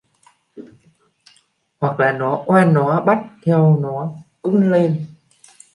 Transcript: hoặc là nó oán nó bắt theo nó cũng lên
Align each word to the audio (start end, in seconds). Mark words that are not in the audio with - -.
hoặc 1.79 1.99
là 1.99 2.11
nó 2.11 2.43
oán 2.45 2.73
nó 2.73 3.01
bắt 3.01 3.23
theo 3.45 3.77
nó 3.81 4.09
cũng 4.41 4.71
lên 4.71 5.05